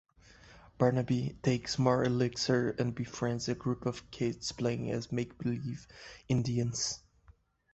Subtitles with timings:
[0.79, 5.87] Barnaby takes more elixir and befriends a group of kids playing as make-believe
[6.27, 7.03] Indians.